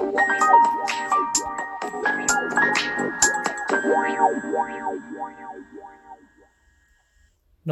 [0.00, 0.06] ど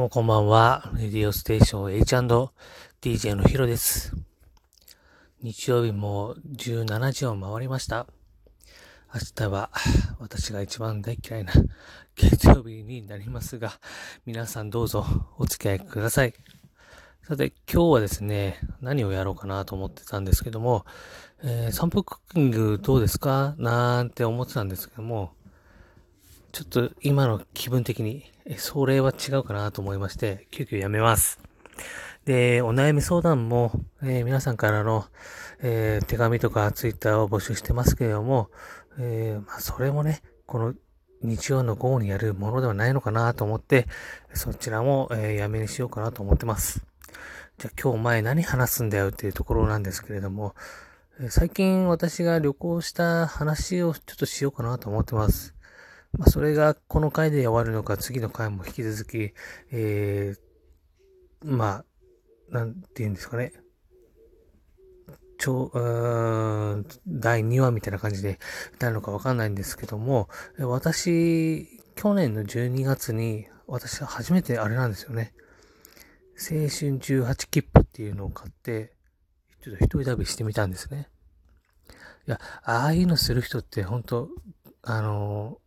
[0.00, 0.90] うもこんばんは。
[0.96, 4.12] レディオステーション H&DJ のヒロです。
[5.40, 8.08] 日曜日も17時を回りました。
[9.14, 9.70] 明日は
[10.18, 11.52] 私が一番大嫌いな
[12.16, 13.78] 月曜日になりますが、
[14.24, 15.06] 皆さんどうぞ
[15.38, 16.34] お付き合いください。
[17.26, 20.86] さて、今日はですね、何をやろうかなと思ってたんですけども、
[21.42, 23.56] えー、散歩クッキングどうですか？
[23.58, 25.32] なんて思ってたんですけども、
[26.52, 28.22] ちょっと今の気分的に、
[28.58, 31.40] それは違うかなと思いまして、急遽やめます。
[32.26, 33.72] で、お悩み相談も、
[34.04, 35.06] えー、皆さんからの、
[35.62, 38.50] えー、手紙とかツイッターを募集してますけれども、
[39.00, 40.74] えー、まあ、それもね、この
[41.22, 43.88] 日曜の午後にやるものではないのかなと思って、
[44.32, 46.86] そちらも、えやめにしようかなと思ってます。
[47.58, 50.54] じゃあ今日お前何話すんだよっていうところなんですけれども、
[51.30, 55.54] 最近私が旅行した話をちょっとしようかなと思ってます。
[56.12, 59.32] まあ、それがこの回で終わるのか、次の回も引き続き、
[59.72, 61.84] えー、ま
[62.50, 63.54] あ、なんて言うんですかね。
[65.38, 68.38] 超、うーん第2話みたいな感じで
[68.80, 70.28] なるのかわかんないんですけども、
[70.58, 75.32] 私、去年の12月に、私は初めてあれなんですよね。
[76.38, 78.92] 青春18切符っていうのを買って、
[79.62, 81.08] ちょっと一人旅してみたんですね。
[82.28, 84.28] いや、ああいうのする人って本当
[84.82, 85.58] あの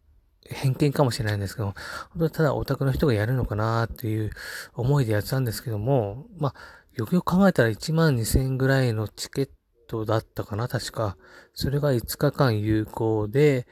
[0.46, 1.74] 偏見かもしれないんですけど、
[2.12, 4.32] 本当にただオタクの人がやるのかなっていう
[4.74, 6.54] 思いでやってたんですけども、まあ、
[6.96, 9.50] よくよく考えたら1万2000円ぐらいのチケッ
[9.88, 11.18] トだったかな、確か。
[11.54, 13.68] それが5日間有効で、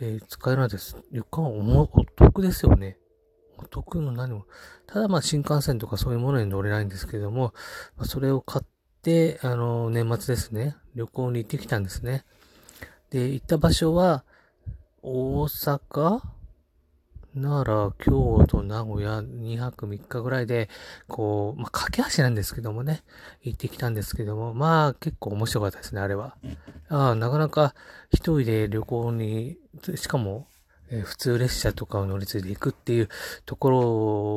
[0.00, 2.98] えー、使えるなんて、4日間お得ですよね。
[3.62, 4.46] お得の何も。
[4.86, 7.54] ただまあ新幹線とかそういうものに乗れないんですけども、
[7.96, 8.66] ま、それを買っ
[9.02, 12.24] て、あの、年末ですね、旅行に行ってきたんですね。
[13.10, 14.24] で、行った場所は、
[15.02, 16.20] 大阪
[17.34, 20.68] 奈良、京都、名古屋、2泊3日ぐらいで、
[21.08, 23.02] こう、まあ、駆け足なんですけどもね、
[23.42, 26.36] 行ってきたんですけども、まあ、結構面白かったですね、あれは。
[26.90, 27.74] ああ、なかなか
[28.12, 29.56] 一人で旅行に、
[29.94, 30.46] しかも、
[30.92, 33.08] え、普通列車とかを乗り継いでいくっていう
[33.46, 33.80] ところ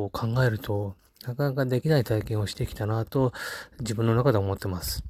[0.04, 0.96] を考えると、
[1.26, 3.32] なかなかできない体験をしてきたなと、
[3.80, 5.04] 自分の中で思ってます。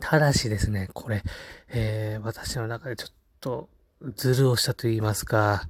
[0.00, 1.22] ただしですね、これ、
[1.68, 3.68] えー、私の中でちょっと、
[4.16, 5.68] ズルをしたと言いますか、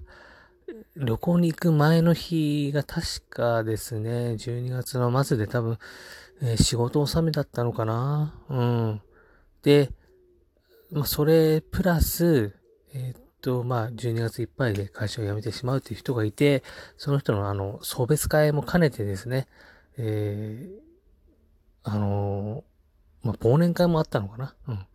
[0.97, 5.78] 旅行に行く前の日が確かですね、12月の末で多分、
[6.42, 9.03] えー、仕事納めだったのかなうん。
[9.62, 9.91] で、
[10.92, 12.54] まあ、それプラス、
[12.94, 16.62] えー、と、まあ、12月いっぱいで会社を辞めてしまうっていう人がいて、
[16.97, 19.49] その人のあの、送別会も兼ねてですね、
[19.97, 22.65] えー、あの
[23.23, 24.55] まあ、忘年会もあったのかな？
[24.69, 24.87] うん。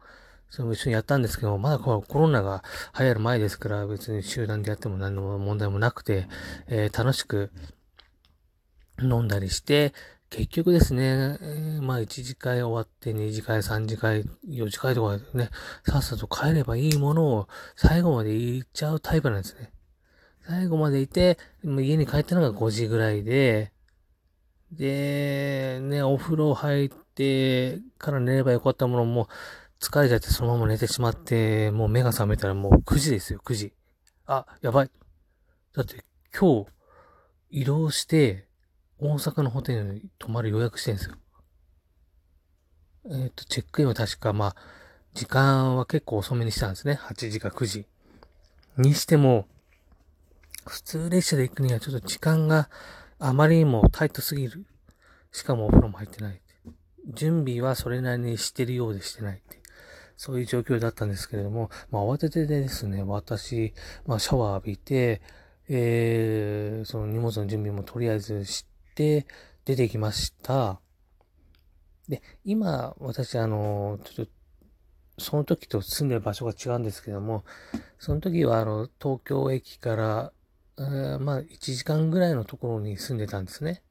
[0.50, 2.64] それも一緒にやったんですけど、まだコロナが
[2.98, 6.28] 流行る前ですから、別に集団でやっても何の問題もなくて、
[6.68, 7.52] えー、楽しく
[9.02, 9.94] 飲んだりして、
[10.30, 11.38] 結局ですね、
[11.82, 15.50] まあ1次会終わって2次会、3次会、4次会とかね、
[15.88, 19.72] さっさと帰ればいいものを最後まで行っちゃうタイプなんですね。
[20.48, 23.72] 最後までいて、家に帰ったのが5時ぐらいで、
[24.72, 29.30] で、ね、お風呂入ってから寝ればよかったものも、
[29.80, 33.74] 疲れちゃってそのまま寝てしまって、もう目が覚めたらもう9時ですよ、9時。
[34.26, 34.92] あ、やばい。
[35.74, 36.04] だって
[36.38, 36.72] 今日
[37.50, 38.45] 移動して
[39.00, 41.16] 大阪のホテルに泊まる予約してるんですよ。
[43.08, 44.56] えっ、ー、と、チェックインは確かまあ、
[45.14, 47.00] 時間は結構遅めにしたんですね。
[47.02, 47.86] 8時か9時。
[48.78, 49.48] にしても、
[50.66, 52.70] 普通列車で行くにはちょっと時間が
[53.20, 54.66] あまりにもタイトすぎる。
[55.32, 56.42] しかもお風呂も入ってない。
[57.14, 59.60] 準備はそれなりにしてるようでしてないって。
[60.18, 63.74] そういう状況だったんですけれども、まあ、慌ててですね、私、
[64.06, 65.22] まあ、シャワー浴びて、
[65.68, 70.80] えー、その荷物の準備もとりあえずして、出てきました。
[72.08, 74.32] で、今、私、あの、ちょっと、
[75.18, 77.44] その時と住んでる場所が違うんですけども、
[78.00, 80.34] その時は、あの、東京駅から、
[80.78, 83.82] え、まあ、1時間ぐらいのところに住んでたんですね。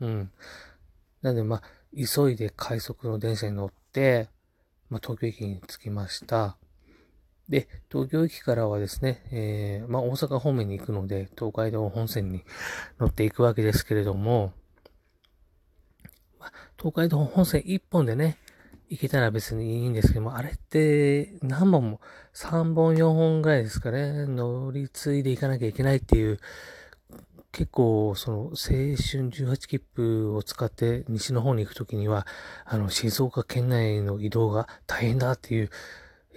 [0.00, 0.30] うん。
[1.22, 1.62] なんで、まあ、
[1.96, 4.28] 急いで快速の電車に乗って、
[4.90, 6.56] まあ、東京駅に着きました。
[7.48, 12.42] で、東京駅からはですね、えー、まあ、大阪方面に行くので、東海道本線に
[12.98, 14.52] 乗っていくわけですけれども、
[16.40, 18.38] まあ、東海道本線1本でね、
[18.88, 22.00] 行けたら別にいいんですけども、あれって何本も、
[22.34, 26.38] 3本4本ぐらいですかね、乗り継いでいかなきゃいけないっていう、
[27.52, 32.26] 結構、その、青春18切符を使って西の方に行くときには、
[32.64, 35.70] あの、静岡県内の移動が大変だっていう、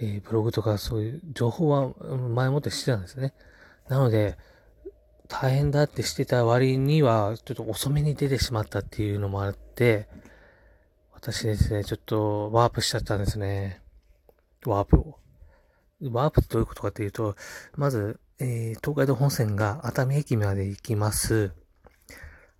[0.00, 1.92] えー、ブログとかそういう情報は
[2.30, 3.34] 前もってしてたんですね。
[3.88, 4.38] なので、
[5.28, 10.08] 大変だってしてた割には、ちょっと遅めに出てしまったっていうのもあって、
[11.12, 13.82] 私ですね、ちょっとワープしちゃったんですね。
[14.64, 15.18] ワープを。
[16.02, 17.36] ワープってどういうことかっていうと、
[17.76, 21.52] まず、えー、東海道本線が熱海駅まで行きます。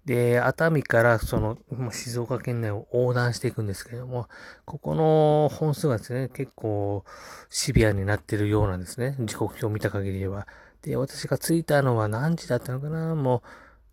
[0.05, 1.59] で、熱海からその、
[1.93, 4.29] 静岡県内を横断していくんですけれども、
[4.65, 7.05] ここの本数がですね、結構
[7.49, 9.17] シビアになってるようなんですね。
[9.21, 10.49] 時刻表を見た限りでは。
[10.83, 13.15] で、私が着いたのは何時だったのかな？
[13.15, 13.43] もう、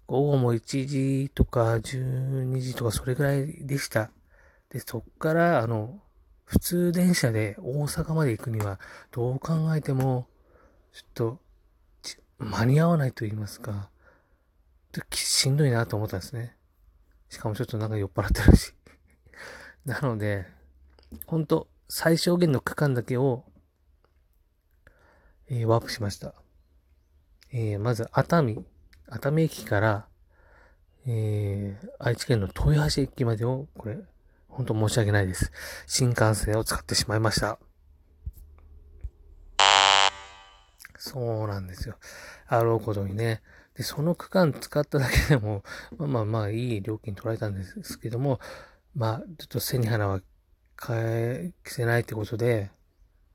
[0.08, 4.10] 午後も1時とか12時とかそれぐらいでした。
[4.70, 6.00] で、そっから、あの、
[6.46, 8.80] 普通電車で大阪まで行くには、
[9.12, 10.28] どう考えても、
[10.94, 11.40] ちょっと、
[12.40, 13.90] 間に合わないと言いますか、
[15.04, 16.56] っとしんどいなと思ったんですね。
[17.30, 18.74] しかもちょっとなんか酔っ払ってるし。
[19.86, 20.46] なので、
[21.26, 23.46] ほんと、最小限の区間だけを、
[25.48, 26.34] えー、ワープしました。
[27.52, 28.66] えー、まず、熱海、
[29.08, 30.08] 熱海駅から、
[31.06, 33.98] えー、愛知県の豊橋駅までを、これ、
[34.50, 35.52] 本当申し訳ないです。
[35.86, 37.60] 新幹線を使ってしまいました。
[40.98, 41.98] そうなんですよ。
[42.48, 43.42] あろうことにね。
[43.78, 45.64] で、その区間使っただけでも、
[45.98, 48.40] まあまあまあいい料金取られたんですけども、
[48.96, 50.22] まあ、ちょっと背に花は
[50.86, 52.72] 変え、着せないってことで、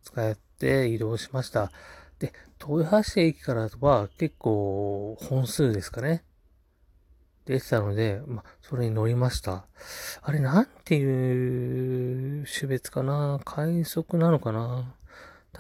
[0.02, 1.70] 使って移動しました。
[2.18, 6.24] で、豊橋駅からは結構本数ですかね。
[7.44, 9.66] 出てたので、まあそれに乗りました。
[10.22, 14.94] あれ、なんていう種別かな快速なのかな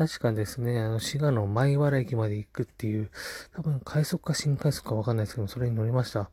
[0.02, 3.08] 確かですね、あの、滋賀の前原駅まで行くっていう、
[3.54, 6.28] 多分快速か新快速かわかんないですけどそれに乗りました。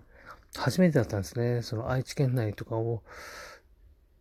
[0.58, 1.62] 初めてだったんですね。
[1.62, 3.04] その愛知県内とかを、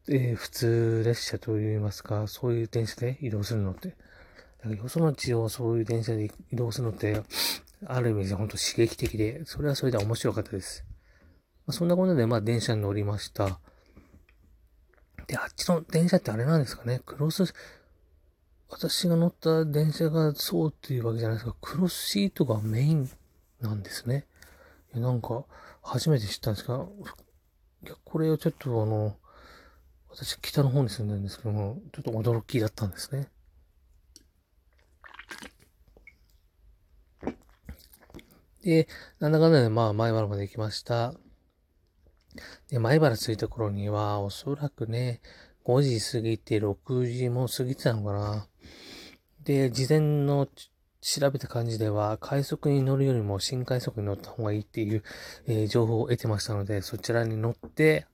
[0.06, 3.88] えー、普通列車といいますか、そういう電車で移動するのって。
[3.88, 3.94] だ
[4.64, 7.22] からよその地をそういう電車で移動するのって、
[7.86, 10.84] ある意味で本当刺激的で、それはそれで面白かったです。
[11.66, 13.60] まあ、そんなことで、まあ電車に乗りました。
[15.26, 17.54] で、あっちの電車ってあれなんですかね、クロス、
[18.70, 23.10] 私が乗った電車がそうっていうわけじゃないですが、クロスシートがメイン
[23.60, 24.26] なんですね。
[24.94, 25.44] いやなんか、
[25.82, 26.86] 初めて知ったんですが、
[27.84, 29.16] いや、これをちょっとあの、
[30.10, 33.28] 私北の方に住んでるんですけども、ちょっと驚きだったんですね。
[38.62, 38.88] で、
[39.18, 41.14] なんだかんだで、まあ、前原まで行きました。
[42.68, 45.20] で、前原着いた頃には、おそらくね、
[45.64, 48.47] 5時過ぎて6時も過ぎてたのかな。
[49.48, 50.46] で、事前の
[51.00, 55.02] 調べた感じでは、快速に乗るよりも新快速に乗った方がいいっていう、
[55.46, 58.06] えー、情報を得てましたので、そちらに乗って、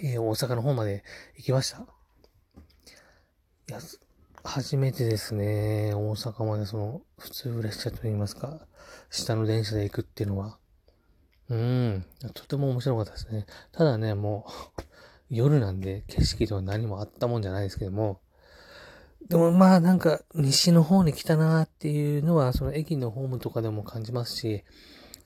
[0.00, 1.02] えー、大阪の方まで
[1.36, 1.78] 行きました。
[1.78, 1.82] い
[3.66, 3.80] や、
[4.44, 8.64] 初めてですね、大阪までその、普通列車と言いますか、
[9.10, 10.56] 下の電車で行くっていうのは。
[11.48, 13.46] うん、とても面白かったですね。
[13.72, 14.46] ただね、も
[14.78, 14.82] う、
[15.30, 18.20] 夜なんで景色とは何もあったもんじゃないですけども、
[19.28, 24.64] でもまあなんか西の方に来たなっていうのはその駅のホームとかでも感じますし、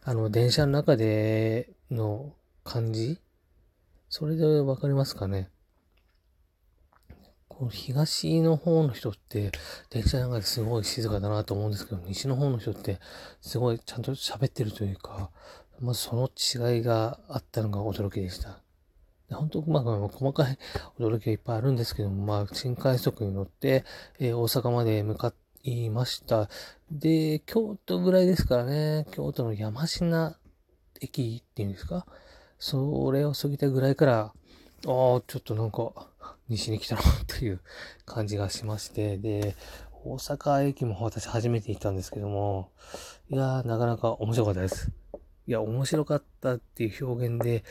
[0.05, 2.33] あの電車の中での
[2.63, 3.19] 感じ？
[4.09, 5.51] それでわかりますかね？
[7.49, 9.51] この東の方の人って、
[9.91, 13.01] 電車の中ですごい静かだなと思うんですけど、西の方の人って
[13.41, 15.31] すごいちゃんと喋ってるというか、
[15.81, 18.61] まずその違いがあったのが驚きでした。
[19.31, 20.59] 本当、まあ、細かい
[20.99, 23.85] 驚きがいっぱいあるんですけども、まあ、新快速に乗って、
[24.19, 25.33] えー、大阪まで向か
[25.65, 26.49] いました。
[26.91, 30.37] で、京都ぐらいですからね、京都の山科
[31.01, 32.07] 駅っていうんですか？
[32.59, 34.33] それを過ぎたぐらいから、ああ、
[34.85, 35.93] ちょっとなんか、
[36.49, 37.61] 西に来たなという
[38.05, 39.57] 感じがしまして、で、
[40.05, 42.71] 大阪駅も私初めて行ったんですけども、
[43.29, 44.93] いやー、なかなか面白かったです。
[45.49, 47.65] いや、面白かったっていう表現で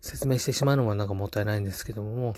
[0.00, 2.34] 説明してしまうのはなんかもったいないんですけども、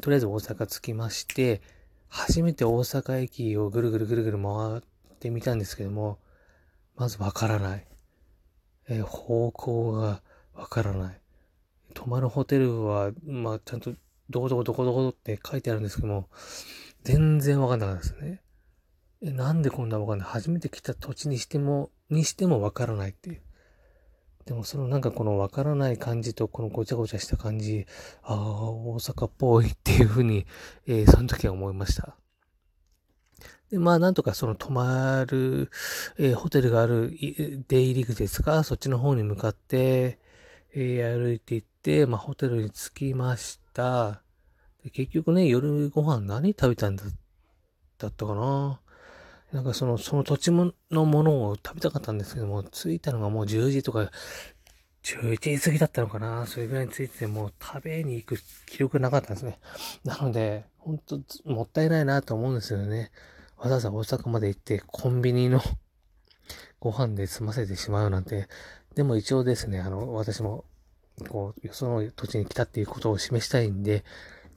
[0.00, 1.60] とりあえず大阪着きまして、
[2.08, 4.82] 初めて大阪駅をぐるぐるぐるぐる回っ
[5.18, 6.18] てみたんですけども、
[6.96, 7.86] まずわからない。
[8.88, 10.22] えー、方向が
[10.54, 11.20] わからない。
[11.94, 13.92] 泊まるホテルは、まあ、ちゃんと
[14.28, 16.28] どこどこどこどこって書いてあるんですけども、
[17.04, 18.42] 全然わかんなかったですね。
[19.22, 23.40] え、なんでこんなわかんない初めて来た土地にしても、にしてもわからないっていう。
[24.50, 27.86] でもそのなんかこのわからない感じとこのごちゃごちゃした感じ、
[28.24, 28.36] ああ、
[28.72, 30.44] 大阪っぽいっていうふうに、
[30.88, 32.16] えー、その時は思いました。
[33.70, 35.70] で、まあなんとかその泊まる、
[36.18, 37.16] えー、ホテルがある
[37.68, 40.18] 出入り口ですか、そっちの方に向かって、
[40.74, 44.20] えー、歩いていって、まあホテルに着きました。
[44.82, 47.04] で結局ね、夜ご飯何食べたんだ
[47.98, 48.80] だったかな？
[49.52, 54.10] なんかその、その土地のものを食べたかったんですけども、着いたのがもう10時とか、
[55.02, 59.58] 11時過ぎだったのかなそれぐらいに着いてもう食べに行く気力なかったんですね。
[60.04, 63.10] なので、ほんともったいないなと思うんですよね。
[63.56, 65.60] わざわざ大阪まで行ってコンビニの
[66.80, 68.48] ご飯で済ませてしまうなんて。
[68.94, 70.64] でも一応ですね、あの、私も、
[71.28, 74.04] こう、よその土地に来たっていうことを示したいんで、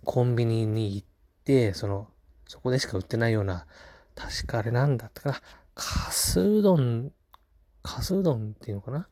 [0.03, 1.07] コンビニに行っ
[1.43, 2.07] て、その、
[2.47, 3.67] そこでしか売ってないような、
[4.15, 5.41] 確かあれなんだったかな。
[5.75, 7.11] かすうどん、
[7.81, 9.07] かすうどんっていうのかな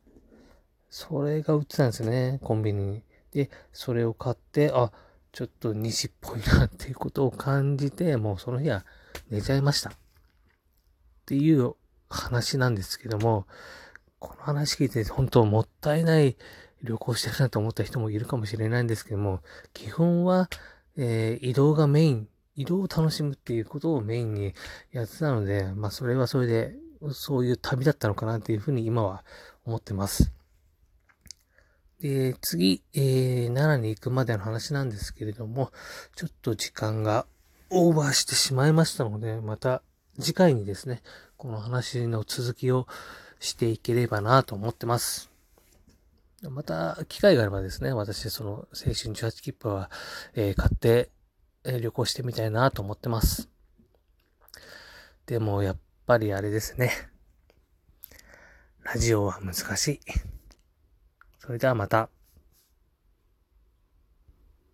[0.90, 3.02] それが売ってたんですよね、コンビニに。
[3.32, 4.92] で、それを買って、あ、
[5.32, 8.84] ちょっと西っぽいなっていうことを感じて、もうその日は
[9.30, 9.90] 寝ちゃいました。
[9.90, 9.92] っ
[11.24, 11.74] ていう
[12.10, 13.46] 話なんですけども、
[14.18, 16.36] この話聞いて本当もったいない
[16.82, 19.40] 旅行してるなと思った人もいるかもしれないんですけども、
[19.72, 20.50] 基本は、
[20.96, 22.28] えー、移動がメイン、
[22.62, 24.54] 移動を楽しむっていうことをメインに
[24.92, 26.74] やってたので、まあそれはそれで、
[27.12, 29.24] そういう旅だったのかなっていうふうに今は
[29.64, 30.32] 思ってます。
[32.00, 35.70] で、次、えー、奈良に行くまでの話なんですけれども、
[36.16, 37.26] ちょっと時間が
[37.70, 39.82] オーバーしてしまいましたので、また
[40.20, 41.02] 次回にですね、
[41.36, 42.86] この話の続きを
[43.40, 45.30] していければなと思ってます。
[46.50, 49.90] また、機会があればですね、私、その、青春18切符は、
[50.34, 51.08] えー、買って、
[51.64, 53.48] 旅行してみたいなと思ってます。
[55.26, 55.76] でも、やっ
[56.06, 56.90] ぱりあれですね。
[58.82, 60.00] ラジオは難しい。
[61.38, 62.08] それではまた。